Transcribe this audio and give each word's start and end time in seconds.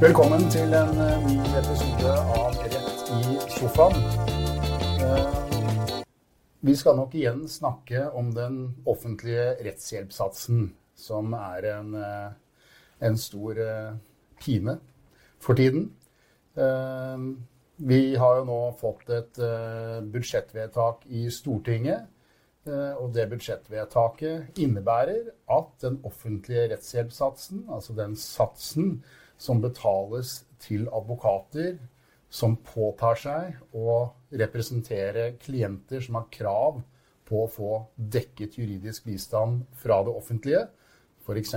Velkommen 0.00 0.46
til 0.48 0.72
en 0.72 0.94
eh, 0.96 1.24
ny 1.26 1.34
episode 1.58 2.12
av 2.32 2.54
Rett 2.72 3.10
i 3.12 3.34
sofaen. 3.52 3.98
Eh, 5.04 5.98
Vi 6.64 6.76
skal 6.76 6.96
nok 6.96 7.12
igjen 7.18 7.42
snakke 7.44 8.06
om 8.16 8.30
den 8.32 8.56
offentlige 8.88 9.58
rettshjelpssatsen, 9.60 10.70
som 10.96 11.36
er 11.36 11.68
en, 11.74 11.92
eh, 12.00 12.32
en 13.10 13.20
stor 13.20 13.60
pine 14.40 14.78
for 15.38 15.60
tiden. 15.60 15.90
Vi 17.76 18.02
har 18.16 18.40
jo 18.40 18.44
nå 18.48 18.60
fått 18.80 19.08
et 19.10 19.36
budsjettvedtak 20.12 21.04
i 21.08 21.28
Stortinget. 21.28 22.08
Og 23.00 23.12
det 23.12 23.28
budsjettvedtaket 23.30 24.58
innebærer 24.60 25.32
at 25.48 25.72
den 25.80 26.00
offentlige 26.04 26.70
rettshjelpssatsen, 26.72 27.66
altså 27.68 27.96
den 27.96 28.16
satsen 28.16 29.02
som 29.40 29.60
betales 29.62 30.42
til 30.60 30.88
advokater 30.92 31.78
som 32.30 32.54
påtar 32.62 33.18
seg 33.18 33.56
å 33.74 33.94
representere 34.30 35.32
klienter 35.42 36.04
som 36.04 36.20
har 36.20 36.28
krav 36.30 36.78
på 37.26 37.44
å 37.44 37.50
få 37.50 37.70
dekket 37.96 38.58
juridisk 38.58 39.06
bistand 39.08 39.64
fra 39.80 40.00
det 40.06 40.14
offentlige, 40.14 40.62
f.eks. 41.24 41.54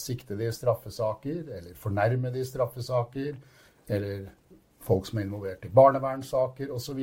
siktede 0.00 0.46
i 0.46 0.52
straffesaker 0.52 1.48
eller 1.56 1.74
fornærmede 1.80 2.40
i 2.40 2.46
straffesaker, 2.48 3.36
eller 3.88 4.28
folk 4.82 5.08
som 5.08 5.18
er 5.18 5.26
involvert 5.26 5.66
i 5.66 5.72
barnevernssaker 5.72 6.72
osv. 6.72 7.02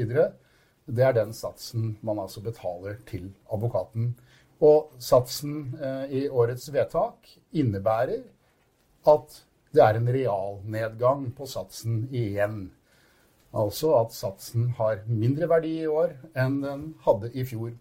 Det 0.90 1.06
er 1.06 1.14
den 1.18 1.34
satsen 1.38 1.96
man 2.06 2.22
altså 2.22 2.42
betaler 2.46 2.98
til 3.10 3.30
advokaten. 3.54 4.14
Og 4.66 4.96
satsen 5.00 5.76
eh, 5.80 6.16
i 6.22 6.24
årets 6.28 6.68
vedtak 6.74 7.30
innebærer 7.56 8.26
at 9.08 9.38
det 9.74 9.84
er 9.86 10.00
en 10.00 10.10
realnedgang 10.10 11.30
på 11.38 11.48
satsen 11.50 12.08
igjen. 12.16 12.70
Altså 13.54 13.94
at 14.00 14.14
satsen 14.14 14.70
har 14.78 15.04
mindre 15.10 15.50
verdi 15.50 15.76
i 15.84 15.90
år 15.90 16.16
enn 16.38 16.60
den 16.64 16.84
hadde 17.06 17.32
i 17.34 17.46
fjor. 17.46 17.72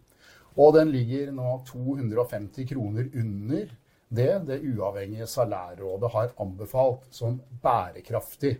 Og 0.59 0.75
den 0.75 0.93
ligger 0.93 1.33
nå 1.33 1.59
250 1.69 2.69
kroner 2.73 3.09
under 3.15 3.69
det 4.09 4.31
det 4.49 4.63
uavhengige 4.65 5.27
salærrådet 5.29 6.11
har 6.11 6.33
anbefalt 6.41 7.05
som 7.11 7.41
bærekraftig. 7.63 8.57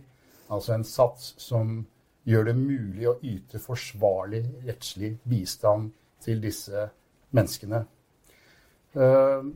Altså 0.49 0.73
en 0.73 0.85
sats 0.85 1.33
som 1.41 1.79
gjør 2.29 2.51
det 2.51 2.57
mulig 2.57 3.07
å 3.09 3.17
yte 3.25 3.61
forsvarlig 3.61 4.43
rettslig 4.67 5.15
bistand 5.25 5.89
til 6.21 6.41
disse 6.43 6.85
menneskene. 7.33 7.81
Eh, 8.93 9.49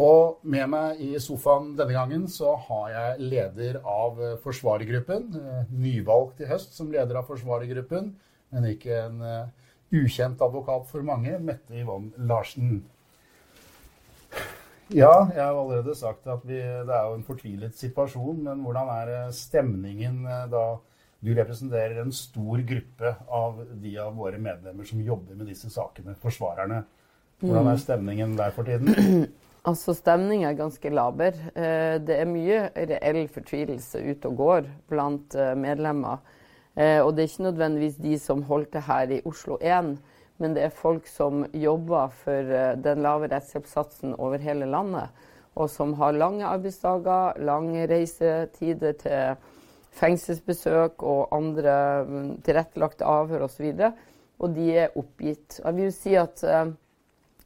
og 0.00 0.38
med 0.48 0.70
meg 0.72 1.00
i 1.04 1.10
sofaen 1.20 1.74
denne 1.76 1.92
gangen 1.92 2.24
så 2.30 2.54
har 2.68 2.86
jeg 2.94 3.26
leder 3.28 3.80
av 3.84 4.20
eh, 4.22 4.38
forsvarergruppen. 4.40 5.26
eh, 5.36 5.66
Nyvalgt 5.68 6.40
i 6.40 6.48
høst 6.48 6.72
som 6.78 6.88
leder 6.92 7.18
av 7.20 7.28
forsvarergruppen, 7.28 8.08
men 8.52 8.68
ikke 8.70 9.02
en 9.02 9.20
eh, 9.20 9.50
ukjent 9.92 10.40
advokat 10.40 10.88
for 10.88 11.04
mange, 11.04 11.36
Mette 11.44 11.76
Yvonne 11.76 12.12
Larsen. 12.24 12.80
Ja, 14.92 15.28
jeg 15.28 15.42
har 15.44 15.56
allerede 15.56 15.94
sagt 15.96 16.26
at 16.28 16.40
vi, 16.48 16.56
det 16.56 16.96
er 16.96 17.10
jo 17.10 17.18
en 17.18 17.26
fortvilet 17.26 17.76
situasjon, 17.76 18.40
men 18.48 18.64
hvordan 18.64 18.88
er 18.92 19.12
stemningen 19.36 20.24
da 20.52 20.64
du 21.22 21.30
representerer 21.36 22.00
en 22.02 22.12
stor 22.12 22.64
gruppe 22.68 23.12
av 23.28 23.62
de 23.80 23.92
av 24.00 24.16
våre 24.18 24.40
medlemmer 24.42 24.88
som 24.88 25.00
jobber 25.00 25.36
med 25.38 25.48
disse 25.52 25.70
sakene, 25.72 26.16
forsvarerne? 26.20 26.82
Hvordan 27.40 27.70
er 27.72 27.80
stemningen 27.80 28.36
der 28.40 28.52
for 28.56 28.68
tiden? 28.68 29.28
Altså, 29.62 29.92
Stemninga 29.94 30.48
er 30.50 30.56
ganske 30.58 30.90
laber. 30.90 31.36
Eh, 31.54 31.98
Det 32.02 32.16
er 32.18 32.26
mye 32.26 32.62
reell 32.74 33.28
fortvilelse 33.30 34.00
ute 34.02 34.26
og 34.26 34.36
går 34.40 34.64
blant 34.90 35.36
eh, 35.38 35.54
medlemmer. 35.54 36.18
Eh, 36.74 36.98
Og 36.98 37.14
det 37.14 37.22
er 37.22 37.30
ikke 37.30 37.46
nødvendigvis 37.46 38.00
de 38.02 38.18
som 38.18 38.42
holdt 38.42 38.72
det 38.72 38.82
her 38.82 39.06
i 39.14 39.20
Oslo 39.24 39.58
1, 39.60 39.98
men 40.38 40.54
det 40.54 40.64
er 40.64 40.74
folk 40.74 41.06
som 41.06 41.46
jobber 41.54 42.08
for 42.08 42.42
den 42.82 43.02
lave 43.02 43.28
rettshjelpssatsen 43.30 44.16
over 44.18 44.38
hele 44.42 44.66
landet, 44.66 45.10
og 45.54 45.70
som 45.70 45.92
har 45.94 46.10
lange 46.12 46.44
arbeidsdager, 46.44 47.38
lange 47.38 47.86
reisetider 47.86 48.92
til 48.98 49.36
fengselsbesøk 49.92 51.02
og 51.02 51.28
andre 51.36 52.04
mm, 52.08 52.30
tilrettelagte 52.42 53.04
avhør 53.04 53.44
osv. 53.46 53.68
Og, 53.78 53.92
og 54.40 54.54
de 54.56 54.72
er 54.74 54.96
oppgitt. 54.98 55.60
Jeg 55.64 55.76
vil 55.76 55.92
si 55.92 56.16
at 56.18 56.42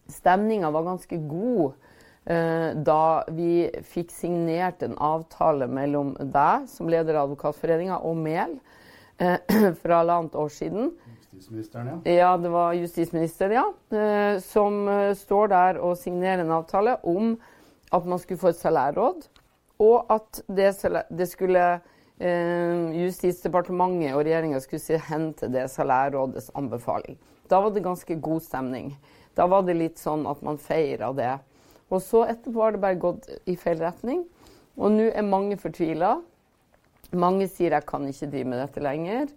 stemninga 0.08 0.70
var 0.70 0.86
ganske 0.86 1.18
god 1.28 1.74
da 2.26 3.24
vi 3.30 3.68
fikk 3.86 4.10
signert 4.10 4.80
en 4.82 4.96
avtale 4.98 5.68
mellom 5.70 6.16
deg 6.18 6.64
som 6.66 6.88
leder 6.90 7.14
av 7.14 7.28
Advokatforeninga 7.28 8.00
og 8.02 8.16
Mehl 8.18 8.56
eh, 9.18 9.38
for 9.80 9.94
halvannet 9.94 10.34
år 10.34 10.48
siden. 10.52 10.90
Justisministeren, 11.36 11.88
ja. 12.04 12.12
Ja, 12.12 12.36
det 12.36 12.48
var 12.48 12.72
justisministeren, 12.72 13.52
ja. 13.52 13.66
eh, 13.98 14.40
Som 14.40 14.88
eh, 14.88 15.14
står 15.14 15.48
der 15.52 15.80
og 15.84 15.98
signerer 16.00 16.44
en 16.44 16.54
avtale 16.58 16.96
om 17.04 17.36
at 17.92 18.06
man 18.06 18.18
skulle 18.18 18.40
få 18.40 18.50
et 18.50 18.60
salærråd, 18.60 19.28
og 19.78 20.08
at 20.10 20.40
det, 20.48 20.72
det 21.12 21.28
skulle 21.28 21.66
eh, 22.18 23.02
Justisdepartementet 23.04 24.16
og 24.16 24.24
regjeringa 24.24 24.60
skulle 24.64 24.82
se 24.82 24.98
hen 25.10 25.30
til 25.36 25.52
det 25.52 25.68
salærrådets 25.70 26.50
anbefaling. 26.56 27.18
Da 27.50 27.60
var 27.62 27.70
det 27.70 27.84
ganske 27.84 28.16
god 28.20 28.40
stemning. 28.42 28.96
Da 29.36 29.46
var 29.46 29.62
det 29.62 29.76
litt 29.76 30.00
sånn 30.00 30.24
at 30.26 30.40
man 30.42 30.58
feira 30.58 31.12
det. 31.14 31.36
Og 31.90 32.02
så 32.02 32.24
etterpå 32.26 32.62
har 32.62 32.74
det 32.74 32.82
bare 32.82 32.98
gått 33.00 33.28
i 33.46 33.56
feil 33.58 33.78
retning. 33.82 34.24
Og 34.76 34.92
nå 34.92 35.10
er 35.12 35.26
mange 35.26 35.58
fortvila. 35.60 36.16
Mange 37.12 37.48
sier 37.48 37.70
'jeg 37.70 37.86
kan 37.86 38.06
ikke 38.08 38.30
drive 38.30 38.44
med 38.44 38.60
dette 38.60 38.80
lenger'. 38.80 39.30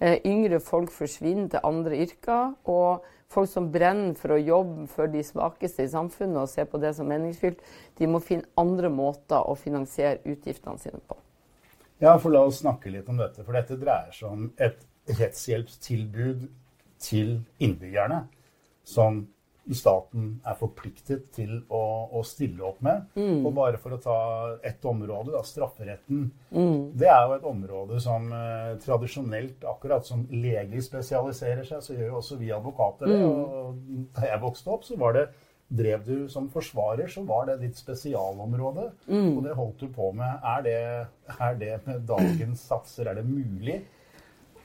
Eh, 0.00 0.18
yngre 0.24 0.60
folk 0.60 0.90
forsvinner 0.90 1.48
til 1.48 1.60
andre 1.64 1.96
yrker. 1.96 2.54
Og 2.64 3.04
folk 3.28 3.48
som 3.48 3.72
brenner 3.72 4.14
for 4.14 4.28
å 4.28 4.40
jobbe 4.40 4.86
for 4.86 5.06
de 5.06 5.22
svakeste 5.22 5.82
i 5.82 5.88
samfunnet 5.88 6.36
og 6.36 6.48
ser 6.48 6.64
på 6.64 6.78
det 6.78 6.94
som 6.96 7.06
meningsfylt, 7.06 7.58
de 7.98 8.06
må 8.06 8.20
finne 8.22 8.46
andre 8.56 8.88
måter 8.88 9.42
å 9.42 9.56
finansiere 9.56 10.22
utgiftene 10.24 10.78
sine 10.78 11.00
på. 11.08 11.16
Ja, 12.00 12.18
for 12.18 12.30
la 12.30 12.44
oss 12.44 12.60
snakke 12.60 12.90
litt 12.92 13.08
om 13.08 13.16
dette. 13.16 13.44
For 13.44 13.52
dette 13.52 13.78
dreier 13.80 14.12
seg 14.12 14.30
om 14.30 14.52
et 14.58 14.84
rettshjelpstilbud 15.06 16.48
til 16.98 17.40
innbyggerne 17.62 18.26
som 18.84 19.26
staten 19.74 20.40
er 20.46 20.54
forpliktet 20.54 21.24
til 21.34 21.56
å, 21.74 21.80
å 22.14 22.20
stille 22.22 22.62
opp 22.62 22.78
med. 22.86 23.08
Og 23.42 23.48
bare 23.56 23.80
for 23.82 23.96
å 23.96 23.98
ta 23.98 24.18
ett 24.62 24.84
område, 24.86 25.32
da, 25.34 25.40
strafferetten. 25.42 26.28
Det 26.94 27.08
er 27.10 27.24
jo 27.26 27.34
et 27.34 27.48
område 27.50 27.98
som 28.00 28.28
eh, 28.30 28.76
tradisjonelt, 28.84 29.64
akkurat 29.66 30.06
som 30.06 30.22
leger 30.30 30.80
spesialiserer 30.86 31.64
seg, 31.66 31.82
så 31.82 31.96
gjør 31.96 32.12
jo 32.12 32.20
også 32.20 32.38
vi 32.38 32.52
advokater 32.54 33.10
det. 33.10 33.18
Og 33.26 34.06
da 34.14 34.28
jeg 34.30 34.42
vokste 34.44 34.70
opp, 34.76 34.84
så 34.86 34.96
var 35.00 35.18
det 35.18 35.26
Drev 35.66 36.04
du 36.06 36.28
som 36.30 36.44
forsvarer, 36.46 37.08
så 37.10 37.24
var 37.26 37.48
det 37.48 37.56
ditt 37.64 37.74
spesialområde. 37.74 38.84
Og 39.34 39.40
det 39.42 39.54
holdt 39.58 39.80
du 39.82 39.88
på 39.90 40.12
med. 40.14 40.36
Er 40.46 40.60
det, 40.62 40.76
er 41.42 41.56
det 41.58 41.72
med 41.88 42.04
dagens 42.06 42.60
satser, 42.68 43.08
er 43.10 43.18
det 43.18 43.24
mulig? 43.26 43.80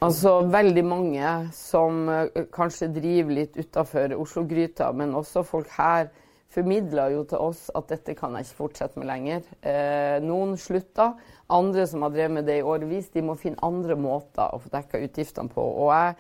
Altså 0.02 0.40
veldig 0.50 0.84
mange 0.88 1.32
som 1.54 2.08
eh, 2.10 2.46
kanskje 2.54 2.90
driver 2.96 3.36
litt 3.38 3.58
utafor 3.60 4.16
Oslo-gryta, 4.18 4.88
men 4.98 5.14
også 5.14 5.44
folk 5.46 5.70
her 5.76 6.10
formidler 6.52 7.14
jo 7.14 7.22
til 7.30 7.44
oss 7.52 7.68
at 7.78 7.92
dette 7.92 8.16
kan 8.18 8.34
jeg 8.36 8.48
ikke 8.48 8.60
fortsette 8.64 8.98
med 8.98 9.08
lenger. 9.12 9.46
Eh, 9.62 10.18
noen 10.26 10.58
slutta. 10.60 11.12
Andre 11.54 11.86
som 11.88 12.02
har 12.02 12.16
drevet 12.16 12.36
med 12.40 12.50
det 12.50 12.58
i 12.60 12.66
årevis, 12.66 13.12
de 13.14 13.24
må 13.28 13.38
finne 13.38 13.62
andre 13.62 13.94
måter 14.00 14.50
å 14.50 14.60
få 14.64 14.74
dekka 14.74 15.04
utgiftene 15.06 15.54
på. 15.54 15.68
Og 15.86 15.94
jeg 15.94 16.18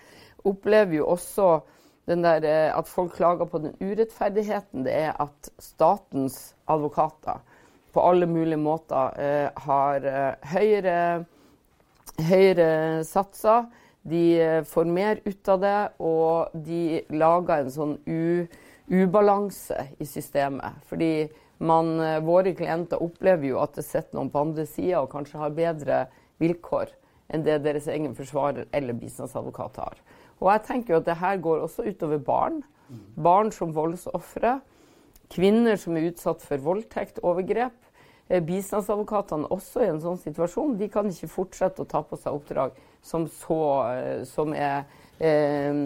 opplever 0.53 0.99
jo 0.99 1.09
også 1.15 1.49
der, 2.05 2.45
eh, 2.45 2.77
at 2.77 2.87
folk 2.87 3.17
klager 3.17 3.49
på 3.49 3.65
den 3.65 3.75
urettferdigheten 3.81 4.85
det 4.85 4.93
er 4.93 5.17
at 5.17 5.49
statens 5.57 6.53
advokater 6.67 7.41
på 7.93 8.03
alle 8.05 8.25
mulige 8.25 8.61
måter 8.61 9.19
eh, 9.19 9.49
har 9.65 10.05
eh, 10.05 10.35
høyere 10.53 11.25
høyere 12.27 13.03
satser. 13.07 13.67
De 14.01 14.23
eh, 14.41 14.63
får 14.65 14.89
mer 14.89 15.21
ut 15.25 15.49
av 15.53 15.61
det, 15.61 15.79
og 16.01 16.55
de 16.65 17.01
lager 17.13 17.61
en 17.61 17.73
sånn 17.73 17.95
ubalanse 18.91 19.77
i 20.01 20.07
systemet. 20.09 20.81
Fordi 20.89 21.29
man, 21.61 21.99
eh, 21.99 22.19
våre 22.25 22.55
klienter 22.57 23.01
opplever 23.01 23.51
jo 23.51 23.59
at 23.61 23.77
det 23.77 23.85
sitter 23.85 24.17
noen 24.17 24.31
på 24.33 24.41
andre 24.41 24.65
sida 24.65 25.03
og 25.03 25.11
kanskje 25.13 25.43
har 25.43 25.53
bedre 25.57 26.01
vilkår 26.41 26.89
enn 27.31 27.45
det 27.45 27.61
deres 27.63 27.87
egen 27.87 28.15
forsvarer 28.17 28.65
eller 28.73 28.97
bistandsadvokat 28.97 29.77
har. 29.79 30.01
Og 30.41 30.49
jeg 30.49 30.65
tenker 30.67 30.95
jo 30.95 30.99
at 30.99 31.07
det 31.07 31.19
her 31.21 31.37
går 31.37 31.61
også 31.63 31.85
utover 31.85 32.17
barn. 32.17 32.63
Barn 33.15 33.51
som 33.55 33.71
voldsofre. 33.71 34.57
Kvinner 35.31 35.77
som 35.79 35.95
er 35.95 36.09
utsatt 36.09 36.41
for 36.43 36.59
voldtekt, 36.59 37.21
overgrep. 37.23 37.77
Eh, 38.31 38.39
Bistandsadvokatene 38.47 39.49
også 39.51 39.83
i 39.83 39.89
en 39.91 39.99
sånn 39.99 40.19
situasjon. 40.21 40.77
De 40.79 40.87
kan 40.91 41.09
ikke 41.11 41.27
fortsette 41.31 41.83
å 41.83 41.89
ta 41.89 41.99
på 42.07 42.15
seg 42.19 42.37
oppdrag 42.37 42.77
som, 43.03 43.25
så, 43.27 43.57
eh, 43.91 44.21
som, 44.29 44.53
er, 44.55 44.85
eh, 45.19 45.81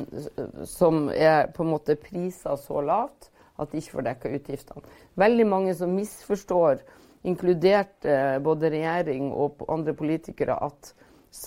som 0.69 1.07
er 1.09 1.49
på 1.55 1.65
en 1.65 1.71
måte 1.71 1.97
prisa 1.97 2.53
så 2.61 2.83
lavt 2.85 3.31
at 3.57 3.71
de 3.71 3.81
ikke 3.81 3.95
får 3.95 4.05
dekka 4.09 4.33
utgiftene. 4.37 4.93
Veldig 5.17 5.47
mange 5.49 5.73
som 5.79 5.95
misforstår 5.95 6.83
inkludert 7.25 8.05
eh, 8.05 8.37
både 8.45 8.69
regjering 8.75 9.31
og 9.33 9.65
andre 9.71 9.95
politikere, 9.97 10.59
at, 10.59 10.93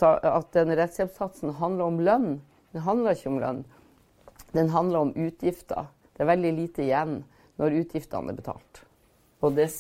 at 0.03 0.51
den 0.57 0.75
rettshjelpssatsen 0.75 1.55
handler 1.61 1.93
om 1.93 2.03
lønn. 2.03 2.29
Den 2.75 2.87
handler 2.89 3.15
ikke 3.15 3.31
om 3.37 3.39
lønn. 3.45 3.63
Den 4.57 4.75
handler 4.75 5.07
om 5.07 5.15
utgifter. 5.15 5.93
Det 6.17 6.27
er 6.27 6.33
veldig 6.35 6.55
lite 6.59 6.87
igjen 6.89 7.21
når 7.61 7.83
utgiftene 7.85 8.35
er 8.35 8.43
betalt. 8.43 8.88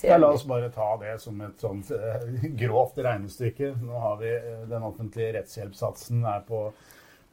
Ja, 0.06 0.18
la 0.18 0.30
oss 0.32 0.44
bare 0.46 0.70
ta 0.70 0.96
det 1.00 1.16
som 1.18 1.40
et 1.42 1.58
sånt 1.58 1.90
uh, 1.90 2.44
grovt 2.60 2.98
regnestykke. 3.02 3.72
Nå 3.82 4.04
har 4.04 4.20
vi 4.20 4.30
uh, 4.36 4.62
Den 4.70 4.86
offentlige 4.86 5.32
rettshjelpssatsen 5.34 6.22
er 6.30 6.44
på, 6.46 6.60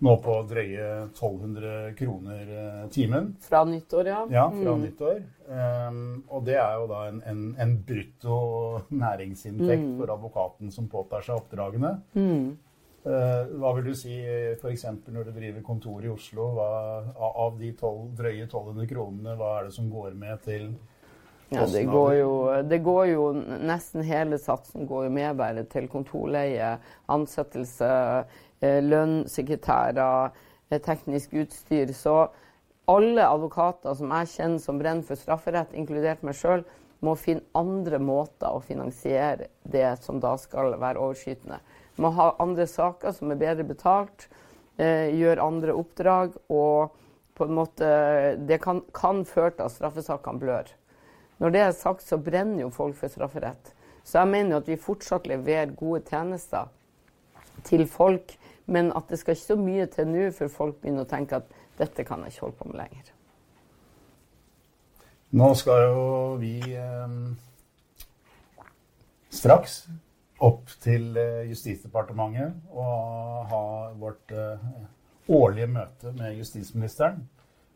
nå 0.01 0.15
på 0.23 0.39
drøye 0.49 0.87
1200 1.11 1.93
kroner 1.99 2.49
uh, 2.49 2.87
timen. 2.89 3.35
Fra 3.45 3.61
nyttår, 3.69 4.09
ja. 4.09 4.23
Ja, 4.33 4.47
fra 4.49 4.73
mm. 4.73 4.85
nyttår. 4.87 5.21
Um, 5.45 5.99
og 6.33 6.47
det 6.47 6.57
er 6.57 6.79
jo 6.79 6.89
da 6.89 7.03
en, 7.11 7.21
en, 7.29 7.45
en 7.61 7.77
brutto 7.85 8.39
næringsinntekt 8.89 9.85
mm. 9.85 9.95
for 10.01 10.15
advokaten 10.15 10.73
som 10.73 10.89
påtar 10.89 11.25
seg 11.27 11.43
oppdragene. 11.43 11.99
Mm. 12.17 12.55
hva 13.05 13.69
vil 13.77 13.91
du 13.91 13.93
si 13.93 14.15
f.eks. 14.55 14.87
når 15.13 15.27
du 15.27 15.35
driver 15.35 15.61
kontor 15.61 16.01
i 16.01 16.09
Oslo? 16.09 16.47
Hva, 16.57 16.69
av 17.45 17.59
de 17.61 17.69
12, 17.69 18.15
drøye 18.17 18.47
1200 18.47 18.89
kronene, 18.89 19.37
hva 19.37 19.51
er 19.59 19.67
det 19.67 19.75
som 19.77 19.93
går 19.93 20.17
med 20.17 20.41
til 20.41 20.71
ja, 21.49 21.65
det 21.65 21.83
går, 21.83 22.13
jo, 22.13 22.31
det 22.65 22.79
går 22.81 23.05
jo 23.11 23.25
Nesten 23.35 24.01
hele 24.05 24.39
satsen 24.41 24.87
går 24.89 25.05
jo 25.05 25.11
med 25.13 25.37
bare 25.37 25.63
til 25.69 25.85
kontorleie, 25.91 26.71
ansettelse, 27.11 27.89
eh, 28.65 28.79
lønn, 28.81 29.19
sekretærer, 29.29 30.33
eh, 30.69 30.81
teknisk 30.81 31.35
utstyr. 31.37 31.93
Så 31.93 32.15
alle 32.89 33.27
advokater 33.27 33.93
som 33.97 34.13
jeg 34.17 34.31
kjenner 34.33 34.63
som 34.63 34.81
brenner 34.81 35.05
for 35.05 35.21
strafferett, 35.21 35.73
inkludert 35.77 36.25
meg 36.25 36.37
sjøl, 36.37 36.65
må 37.05 37.13
finne 37.19 37.45
andre 37.57 37.99
måter 38.01 38.49
å 38.49 38.63
finansiere 38.63 39.49
det 39.61 39.87
som 40.01 40.19
da 40.23 40.35
skal 40.41 40.73
være 40.81 41.01
overskytende. 41.01 41.59
Må 42.01 42.11
ha 42.17 42.31
andre 42.41 42.65
saker 42.67 43.13
som 43.15 43.31
er 43.31 43.39
bedre 43.39 43.67
betalt, 43.67 44.27
eh, 44.77 45.13
gjøre 45.13 45.45
andre 45.45 45.75
oppdrag. 45.77 46.35
Og 46.49 46.91
på 47.35 47.45
en 47.45 47.55
måte 47.55 48.47
Det 48.47 48.61
kan, 48.61 48.81
kan 48.93 49.25
føre 49.25 49.51
til 49.51 49.65
at 49.65 49.71
straffesakene 49.71 50.39
blør. 50.39 50.71
Når 51.39 51.51
det 51.51 51.61
er 51.61 51.71
sagt, 51.75 52.03
så 52.03 52.17
brenner 52.17 52.61
jo 52.61 52.69
folk 52.73 52.95
for 52.95 53.11
strafferett. 53.11 53.73
Så 54.03 54.19
jeg 54.21 54.31
mener 54.31 54.57
at 54.61 54.67
vi 54.69 54.77
fortsatt 54.79 55.27
leverer 55.27 55.73
gode 55.75 56.03
tjenester 56.09 56.69
til 57.65 57.87
folk, 57.89 58.37
men 58.65 58.91
at 58.95 59.09
det 59.09 59.19
skal 59.19 59.35
ikke 59.35 59.47
så 59.47 59.57
mye 59.59 59.85
til 59.91 60.07
nå 60.07 60.29
før 60.35 60.51
folk 60.53 60.79
begynner 60.81 61.05
å 61.05 61.09
tenke 61.09 61.41
at 61.41 61.51
dette 61.79 62.05
kan 62.07 62.23
jeg 62.23 62.35
ikke 62.35 62.45
holde 62.45 62.59
på 62.59 62.69
med 62.69 62.79
lenger. 62.83 63.11
Nå 65.35 65.51
skal 65.59 65.81
jo 65.89 66.03
vi 66.39 66.53
eh, 66.77 67.15
straks 69.33 69.81
opp 70.45 70.69
til 70.83 71.17
eh, 71.19 71.47
Justisdepartementet 71.49 72.69
og 72.71 73.49
ha 73.51 73.63
vårt 73.99 74.31
eh, 74.31 74.69
årlige 75.27 75.67
møte 75.67 76.13
med 76.15 76.37
justisministeren. 76.37 77.25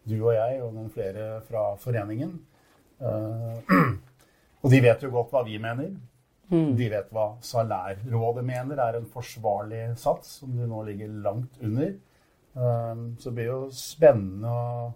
Du 0.07 0.15
og 0.21 0.33
jeg 0.37 0.61
og 0.63 0.73
noen 0.73 0.93
flere 0.93 1.41
fra 1.49 1.73
foreningen. 1.81 2.37
Eh, 2.99 3.73
og 4.63 4.73
de 4.73 4.81
vet 4.83 5.03
jo 5.03 5.11
godt 5.13 5.33
hva 5.33 5.43
vi 5.47 5.59
mener. 5.61 5.93
Mm. 6.49 6.73
De 6.77 6.87
vet 6.91 7.11
hva 7.13 7.31
Salærrådet 7.45 8.43
mener 8.45 8.81
er 8.81 8.97
en 8.97 9.09
forsvarlig 9.09 9.83
sats, 10.01 10.39
som 10.41 10.55
de 10.57 10.67
nå 10.67 10.81
ligger 10.87 11.19
langt 11.25 11.61
under. 11.61 11.93
Eh, 11.93 13.05
så 13.19 13.29
det 13.29 13.37
blir 13.37 13.51
jo 13.51 13.61
spennende 13.75 14.51
å, 14.51 14.89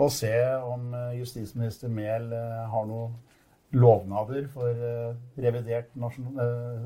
å 0.00 0.10
se 0.12 0.34
om 0.66 0.92
eh, 0.96 1.18
justisminister 1.20 1.92
Mehl 1.92 2.32
har 2.34 2.88
noen 2.88 3.18
lovnader 3.70 4.48
for 4.50 4.74
revidert 5.38 5.92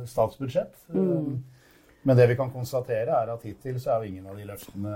statsbudsjett. 0.04 0.74
Mm. 0.92 1.38
Men 2.04 2.18
det 2.18 2.26
vi 2.28 2.34
kan 2.36 2.50
konstatere, 2.52 3.08
er 3.16 3.30
at 3.32 3.46
hittil 3.48 3.78
så 3.80 3.94
er 3.94 4.02
jo 4.02 4.10
ingen 4.10 4.26
av 4.28 4.36
de 4.36 4.44
løftene 4.50 4.90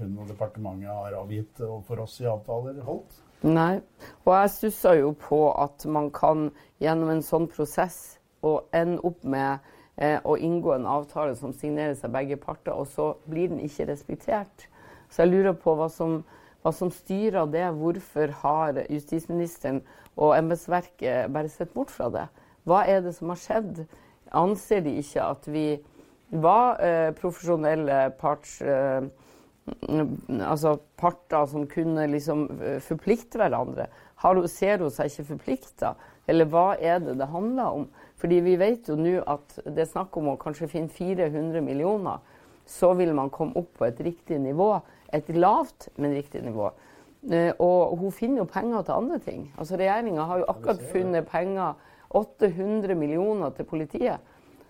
hun 0.00 0.16
og 0.18 0.32
departementet 0.32 0.90
har 0.90 1.14
avgitt 1.20 1.62
overfor 1.62 2.02
oss 2.02 2.16
i 2.18 2.26
avtaler, 2.26 2.80
holdt. 2.82 3.20
Nei. 3.46 3.80
Og 4.26 4.32
jeg 4.34 4.50
stusser 4.50 4.98
jo 4.98 5.12
på 5.14 5.44
at 5.54 5.84
man 5.86 6.10
kan 6.14 6.48
gjennom 6.82 7.12
en 7.12 7.22
sånn 7.22 7.46
prosess 7.50 8.18
og 8.42 8.66
ende 8.74 8.98
opp 9.06 9.22
med 9.22 9.62
eh, 9.96 10.18
å 10.22 10.34
inngå 10.34 10.72
en 10.74 10.88
avtale 10.90 11.36
som 11.38 11.54
signeres 11.54 12.02
av 12.06 12.14
begge 12.16 12.38
parter, 12.40 12.74
og 12.74 12.88
så 12.90 13.12
blir 13.30 13.52
den 13.52 13.62
ikke 13.62 13.86
respektert. 13.92 14.66
Så 15.10 15.22
jeg 15.22 15.32
lurer 15.32 15.54
på 15.54 15.76
hva 15.78 15.86
som, 15.92 16.20
hva 16.62 16.72
som 16.74 16.90
styrer 16.94 17.46
det. 17.50 17.64
Hvorfor 17.78 18.34
har 18.42 18.82
justisministeren 18.90 19.84
og 20.18 20.34
embetsverket 20.36 21.30
bare 21.34 21.52
sett 21.52 21.72
bort 21.74 21.94
fra 21.94 22.10
det? 22.14 22.26
Hva 22.68 22.82
er 22.90 23.06
det 23.06 23.14
som 23.16 23.30
har 23.32 23.40
skjedd? 23.40 23.84
Anser 24.34 24.82
de 24.84 24.98
ikke 25.00 25.24
at 25.24 25.46
vi 25.48 25.68
var 26.34 26.82
eh, 26.82 27.14
profesjonelle 27.16 28.08
parts... 28.18 28.58
Eh, 28.62 29.08
altså 30.44 30.76
parter 30.98 31.46
som 31.50 31.66
kunne 31.70 32.06
liksom 32.12 32.46
eh, 32.60 32.78
forplikte 32.84 33.40
hverandre. 33.40 33.88
Har, 34.22 34.40
ser 34.50 34.82
hun 34.82 34.92
seg 34.92 35.12
ikke 35.12 35.28
forplikta, 35.34 35.94
eller 36.28 36.48
hva 36.50 36.72
er 36.76 37.00
det 37.04 37.16
det 37.20 37.30
handler 37.32 37.82
om? 37.82 37.86
Fordi 38.18 38.40
vi 38.44 38.56
vet 38.60 38.90
jo 38.90 38.96
nå 38.98 39.20
at 39.30 39.60
det 39.64 39.84
er 39.84 39.92
snakk 39.92 40.16
om 40.18 40.32
å 40.32 40.38
kanskje 40.40 40.68
finne 40.72 40.92
400 40.92 41.62
millioner. 41.64 42.18
Så 42.68 42.90
vil 42.98 43.14
man 43.16 43.30
komme 43.32 43.56
opp 43.56 43.70
på 43.78 43.86
et 43.86 44.00
riktig 44.04 44.40
nivå. 44.42 44.74
Et 45.14 45.28
lavt, 45.32 45.88
men 45.96 46.16
riktig 46.18 46.42
nivå. 46.44 46.72
Eh, 47.30 47.52
og 47.62 47.96
hun 48.02 48.12
finner 48.12 48.42
jo 48.42 48.50
penger 48.50 48.82
til 48.82 48.98
andre 48.98 49.20
ting. 49.22 49.46
Altså 49.58 49.78
Regjeringa 49.78 50.26
har 50.28 50.42
jo 50.42 50.50
akkurat 50.52 50.82
funnet 50.90 51.30
penger, 51.30 51.78
800 52.08 52.94
millioner 52.96 53.54
til 53.56 53.68
politiet. 53.68 54.20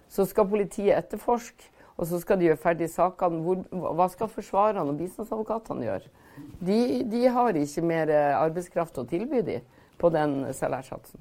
Så 0.08 0.24
skal 0.26 0.48
politiet 0.50 0.96
etterforske 0.96 1.70
og 1.98 2.06
så 2.06 2.20
skal 2.22 2.38
de 2.38 2.46
gjøre 2.48 2.62
ferdig 2.62 2.88
sakene. 2.92 3.42
Hvor, 3.42 3.64
hva 3.98 4.06
skal 4.12 4.30
forsvarerne 4.30 4.94
og 4.94 5.00
bistandsadvokatene 5.00 5.88
gjøre? 5.88 6.14
De, 6.62 6.78
de, 7.10 7.24
har 7.34 7.58
ikke 7.58 7.82
mer 7.82 8.12
arbeidskraft 8.38 9.02
å 9.02 9.06
tilby 9.10 9.42
de 9.42 9.58
på 9.98 10.10
den 10.14 10.44
salærsatsen. 10.54 11.20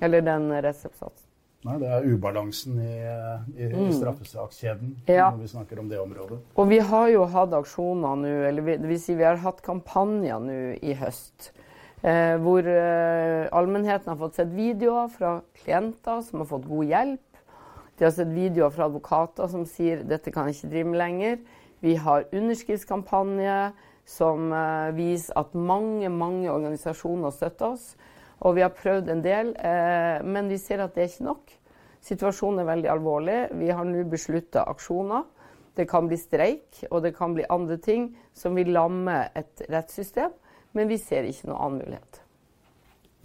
Eller 0.00 0.24
den 0.24 0.48
rettshjelpssatsen. 0.50 1.26
Nei, 1.66 1.76
Det 1.82 1.88
er 1.90 2.06
ubalansen 2.06 2.78
i, 2.78 2.94
i, 3.56 3.68
mm. 3.72 3.90
straffesakskjeden 3.96 4.92
ja. 5.08 5.30
når 5.32 5.42
vi 5.42 5.50
snakker 5.50 5.80
om 5.82 5.88
det 5.90 5.98
området. 5.98 6.38
Og 6.54 6.68
vi 6.70 6.78
har 6.92 7.08
jo 7.10 7.24
hatt 7.32 7.54
aksjoner 7.58 8.20
nå, 8.20 8.32
eller 8.50 8.66
vi, 8.86 8.98
si 9.02 9.16
vi 9.18 9.26
har 9.26 9.40
hatt 9.42 9.62
kampanjer 9.66 10.42
nå 10.46 10.58
i 10.78 10.94
høst. 11.00 11.50
Eh, 12.06 12.36
hvor 12.38 12.66
eh, 12.70 13.48
allmennheten 13.56 14.12
har 14.12 14.18
fått 14.20 14.36
sett 14.38 14.52
videoer 14.54 15.08
fra 15.10 15.38
klienter 15.58 16.20
som 16.22 16.44
har 16.44 16.50
fått 16.52 16.68
god 16.68 16.92
hjelp 16.92 17.25
de 17.98 18.04
har 18.04 18.12
sett 18.12 18.32
videoer 18.32 18.72
fra 18.74 18.90
advokater 18.90 19.48
som 19.48 19.64
sier 19.68 20.02
dette 20.04 20.32
kan 20.32 20.48
jeg 20.48 20.58
ikke 20.58 20.72
drive 20.72 20.90
med 20.92 21.00
lenger. 21.00 21.36
Vi 21.80 21.94
har 22.00 22.26
underskriftskampanje 22.32 23.60
som 24.06 24.50
uh, 24.52 24.92
viser 24.96 25.36
at 25.40 25.54
mange, 25.56 26.08
mange 26.12 26.50
organisasjoner 26.52 27.32
støtter 27.34 27.72
oss. 27.72 27.94
Og 28.44 28.58
vi 28.58 28.64
har 28.64 28.74
prøvd 28.76 29.08
en 29.12 29.22
del, 29.24 29.54
uh, 29.56 30.20
men 30.28 30.50
vi 30.52 30.58
ser 30.60 30.84
at 30.84 30.92
det 30.94 31.06
er 31.06 31.08
ikke 31.10 31.28
nok. 31.30 31.54
Situasjonen 32.06 32.62
er 32.62 32.68
veldig 32.68 32.90
alvorlig. 32.92 33.38
Vi 33.58 33.72
har 33.72 33.88
nå 33.88 34.04
beslutta 34.12 34.66
aksjoner. 34.68 35.24
Det 35.76 35.88
kan 35.88 36.08
bli 36.08 36.16
streik, 36.20 36.84
og 36.90 37.02
det 37.04 37.14
kan 37.16 37.34
bli 37.36 37.48
andre 37.52 37.76
ting 37.82 38.10
som 38.36 38.56
vil 38.56 38.70
lamme 38.76 39.26
et 39.36 39.64
rettssystem. 39.72 40.36
Men 40.76 40.92
vi 40.92 41.00
ser 41.00 41.24
ikke 41.28 41.48
noen 41.48 41.64
annen 41.64 41.80
mulighet. 41.82 42.20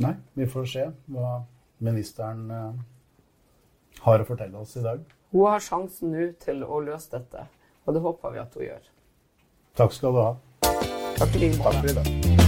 Nei, 0.01 0.15
vi 0.39 0.47
får 0.49 0.71
se 0.71 0.87
hva 1.11 1.35
ministeren 1.83 2.47
uh 2.47 2.71
har 4.05 4.21
å 4.21 4.27
fortelle 4.27 4.61
oss 4.61 4.75
i 4.77 4.85
dag. 4.85 5.03
Hun 5.31 5.47
har 5.47 5.63
sjansen 5.63 6.13
nå 6.15 6.31
til 6.43 6.63
å 6.65 6.81
løse 6.83 7.13
dette, 7.13 7.47
og 7.85 7.95
det 7.95 8.03
håper 8.03 8.35
vi 8.35 8.43
at 8.43 8.57
hun 8.57 8.67
gjør. 8.67 8.93
Takk 9.79 9.95
skal 9.95 10.15
du 10.15 10.23
ha. 10.25 10.31
Takk 11.21 11.27
for 11.29 11.91
i 11.93 11.99
dag. 12.01 12.40